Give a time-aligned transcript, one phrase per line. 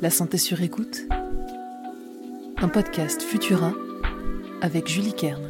[0.00, 1.08] La santé sur écoute.
[2.58, 3.72] Un podcast Futura
[4.62, 5.42] avec Julie Kern.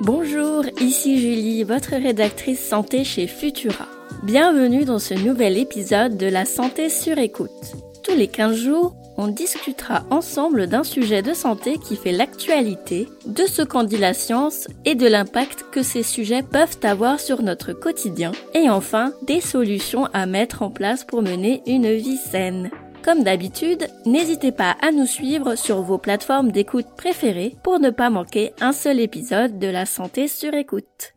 [0.00, 3.88] Bonjour, ici Julie, votre rédactrice santé chez Futura.
[4.22, 7.50] Bienvenue dans ce nouvel épisode de La santé sur écoute.
[8.04, 13.44] Tous les 15 jours, on discutera ensemble d'un sujet de santé qui fait l'actualité, de
[13.46, 17.72] ce qu'en dit la science et de l'impact que ces sujets peuvent avoir sur notre
[17.72, 22.70] quotidien, et enfin des solutions à mettre en place pour mener une vie saine.
[23.02, 28.10] Comme d'habitude, n'hésitez pas à nous suivre sur vos plateformes d'écoute préférées pour ne pas
[28.10, 31.15] manquer un seul épisode de la santé sur écoute.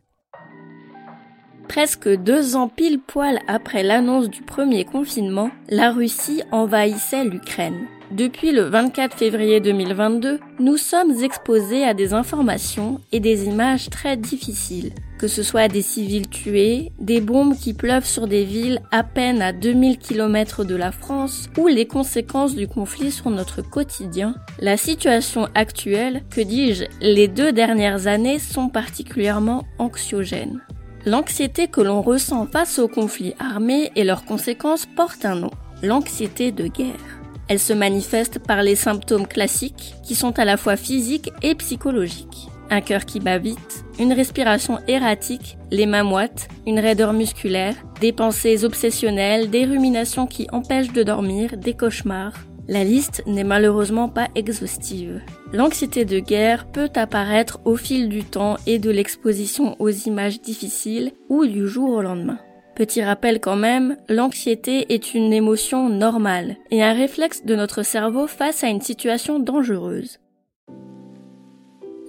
[1.70, 7.86] Presque deux ans pile poil après l'annonce du premier confinement, la Russie envahissait l'Ukraine.
[8.10, 14.16] Depuis le 24 février 2022, nous sommes exposés à des informations et des images très
[14.16, 19.04] difficiles, que ce soit des civils tués, des bombes qui pleuvent sur des villes à
[19.04, 24.34] peine à 2000 km de la France, ou les conséquences du conflit sur notre quotidien.
[24.58, 30.60] La situation actuelle, que dis-je, les deux dernières années sont particulièrement anxiogènes.
[31.06, 35.50] L'anxiété que l'on ressent face aux conflits armés et leurs conséquences porte un nom,
[35.82, 37.20] l'anxiété de guerre.
[37.48, 42.48] Elle se manifeste par les symptômes classiques qui sont à la fois physiques et psychologiques.
[42.68, 48.12] Un cœur qui bat vite, une respiration erratique, les mains moites, une raideur musculaire, des
[48.12, 52.34] pensées obsessionnelles, des ruminations qui empêchent de dormir, des cauchemars,
[52.70, 55.20] la liste n'est malheureusement pas exhaustive.
[55.52, 61.10] L'anxiété de guerre peut apparaître au fil du temps et de l'exposition aux images difficiles
[61.28, 62.38] ou du jour au lendemain.
[62.76, 68.28] Petit rappel quand même, l'anxiété est une émotion normale et un réflexe de notre cerveau
[68.28, 70.20] face à une situation dangereuse.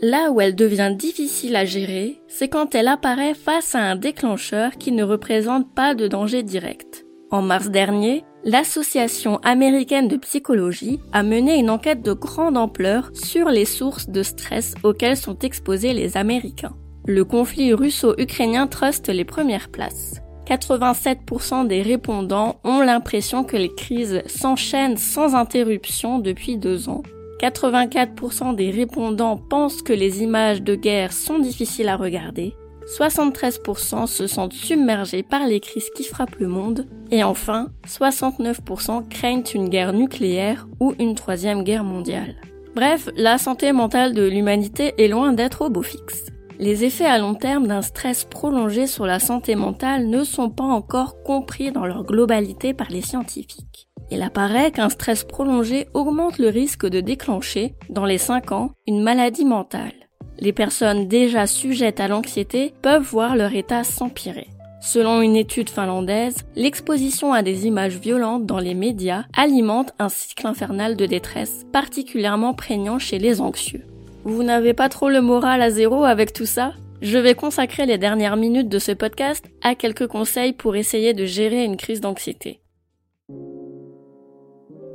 [0.03, 4.73] Là où elle devient difficile à gérer, c'est quand elle apparaît face à un déclencheur
[4.77, 7.05] qui ne représente pas de danger direct.
[7.31, 13.49] En mars dernier, l'Association américaine de psychologie a mené une enquête de grande ampleur sur
[13.49, 16.75] les sources de stress auxquelles sont exposés les Américains.
[17.05, 20.15] Le conflit russo-ukrainien truste les premières places.
[20.47, 27.03] 87% des répondants ont l'impression que les crises s'enchaînent sans interruption depuis deux ans.
[27.41, 32.53] 84% des répondants pensent que les images de guerre sont difficiles à regarder
[32.85, 39.43] 73% se sentent submergés par les crises qui frappent le monde, et enfin, 69% craignent
[39.53, 42.35] une guerre nucléaire ou une troisième guerre mondiale.
[42.75, 46.27] Bref, la santé mentale de l'humanité est loin d'être au beau fixe.
[46.59, 50.63] Les effets à long terme d'un stress prolongé sur la santé mentale ne sont pas
[50.63, 53.89] encore compris dans leur globalité par les scientifiques.
[54.11, 59.01] Il apparaît qu'un stress prolongé augmente le risque de déclencher, dans les 5 ans, une
[59.01, 59.93] maladie mentale
[60.41, 64.47] les personnes déjà sujettes à l'anxiété peuvent voir leur état s'empirer.
[64.81, 70.47] Selon une étude finlandaise, l'exposition à des images violentes dans les médias alimente un cycle
[70.47, 73.85] infernal de détresse particulièrement prégnant chez les anxieux.
[74.23, 76.73] Vous n'avez pas trop le moral à zéro avec tout ça?
[77.03, 81.25] Je vais consacrer les dernières minutes de ce podcast à quelques conseils pour essayer de
[81.25, 82.59] gérer une crise d'anxiété.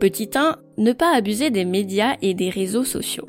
[0.00, 3.26] Petit 1, ne pas abuser des médias et des réseaux sociaux.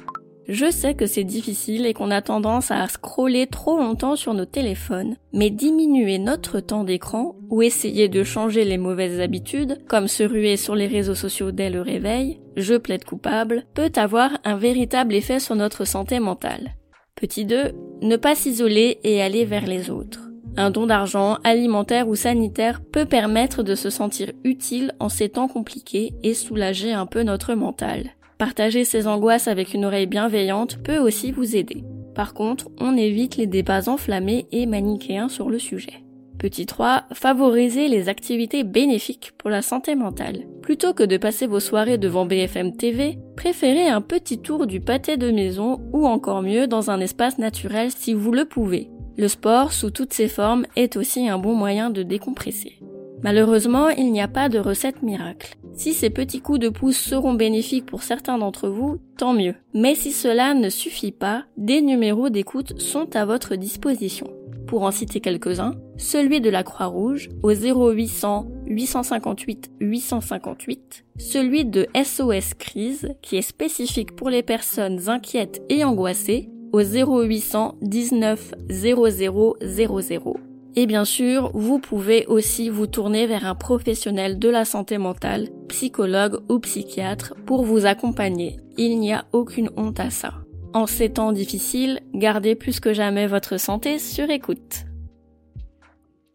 [0.47, 4.46] Je sais que c'est difficile et qu'on a tendance à scroller trop longtemps sur nos
[4.46, 10.24] téléphones, mais diminuer notre temps d'écran ou essayer de changer les mauvaises habitudes, comme se
[10.24, 15.16] ruer sur les réseaux sociaux dès le réveil, je plaide coupable, peut avoir un véritable
[15.16, 16.75] effet sur notre santé mentale.
[17.16, 20.29] Petit 2, ne pas s'isoler et aller vers les autres.
[20.56, 25.50] Un don d'argent, alimentaire ou sanitaire peut permettre de se sentir utile en ces temps
[25.50, 28.12] compliqués et soulager un peu notre mental.
[28.37, 31.83] Partager ses angoisses avec une oreille bienveillante peut aussi vous aider.
[32.13, 36.03] Par contre, on évite les débats enflammés et manichéens sur le sujet.
[36.37, 40.45] Petit 3, favorisez les activités bénéfiques pour la santé mentale.
[40.61, 45.17] Plutôt que de passer vos soirées devant BFM TV, préférez un petit tour du pâté
[45.17, 48.91] de maison ou encore mieux dans un espace naturel si vous le pouvez.
[49.17, 52.77] Le sport, sous toutes ses formes, est aussi un bon moyen de décompresser.
[53.23, 55.58] Malheureusement, il n'y a pas de recette miracle.
[55.73, 59.55] Si ces petits coups de pouce seront bénéfiques pour certains d'entre vous, tant mieux.
[59.73, 64.28] Mais si cela ne suffit pas, des numéros d'écoute sont à votre disposition.
[64.67, 72.53] Pour en citer quelques-uns, celui de la Croix-Rouge au 0800 858 858, celui de SOS
[72.53, 80.37] Crise qui est spécifique pour les personnes inquiètes et angoissées au 0800 19 00 00
[80.79, 85.50] et bien sûr, vous pouvez aussi vous tourner vers un professionnel de la santé mentale,
[85.70, 88.58] psychologue ou psychiatre, pour vous accompagner.
[88.78, 90.35] Il n'y a aucune honte à ça.
[90.76, 94.85] En ces temps difficiles, gardez plus que jamais votre santé sur écoute.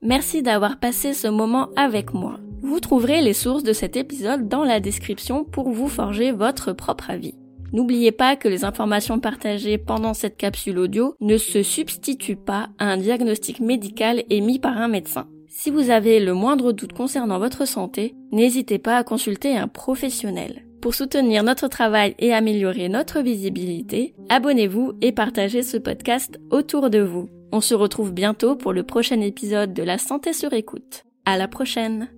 [0.02, 2.40] Merci d'avoir passé ce moment avec moi.
[2.62, 7.10] Vous trouverez les sources de cet épisode dans la description pour vous forger votre propre
[7.10, 7.36] avis.
[7.72, 12.86] N'oubliez pas que les informations partagées pendant cette capsule audio ne se substituent pas à
[12.86, 15.26] un diagnostic médical émis par un médecin.
[15.48, 20.64] Si vous avez le moindre doute concernant votre santé, n'hésitez pas à consulter un professionnel.
[20.80, 27.00] Pour soutenir notre travail et améliorer notre visibilité, abonnez-vous et partagez ce podcast autour de
[27.00, 27.28] vous.
[27.52, 31.04] On se retrouve bientôt pour le prochain épisode de La santé sur écoute.
[31.24, 32.08] À la prochaine!